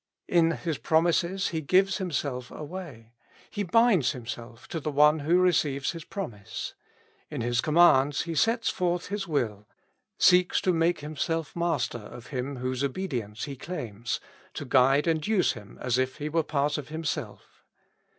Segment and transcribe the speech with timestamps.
[0.27, 3.11] In his promises he gives himself azuay,
[3.51, 6.73] he binds himself to the one who receives his promise.
[7.29, 9.67] In his commands he sets forth his will,
[10.17, 14.19] seeks to make himself master of him whose obedience he claims,
[14.55, 17.63] to guide and use him as if he were part of himself.